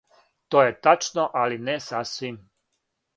[0.53, 2.41] То је тачно, али не сасвим.